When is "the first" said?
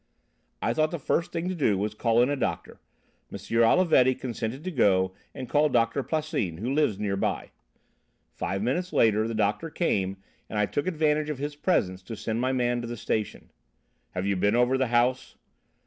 0.89-1.31